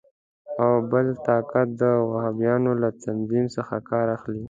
[0.61, 4.39] او که بل طاقت د وهابیانو له تنظیم څخه کار اخلي.